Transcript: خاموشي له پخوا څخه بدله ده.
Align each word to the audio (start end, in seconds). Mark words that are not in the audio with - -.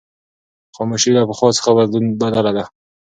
خاموشي 0.75 1.09
له 1.15 1.21
پخوا 1.29 1.49
څخه 1.57 1.69
بدله 1.77 2.51
ده. 2.57 2.65